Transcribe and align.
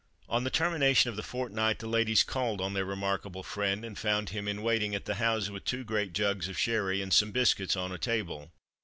On 0.27 0.43
the 0.43 0.49
termination 0.49 1.11
of 1.11 1.15
the 1.15 1.21
fortnight 1.21 1.77
the 1.77 1.85
ladies 1.85 2.23
called 2.23 2.59
on 2.59 2.73
their 2.73 2.85
remarkable 2.85 3.43
friend, 3.43 3.85
and 3.85 3.95
found 3.95 4.29
him 4.29 4.47
in 4.47 4.63
waiting 4.63 4.95
at 4.95 5.05
the 5.05 5.13
house 5.21 5.47
with 5.51 5.63
two 5.63 5.83
great 5.83 6.11
jugs 6.13 6.47
of 6.47 6.57
sherry 6.57 7.03
and 7.03 7.13
some 7.13 7.29
biscuits 7.31 7.75
on 7.75 7.91
a 7.91 7.99
table. 7.99 8.51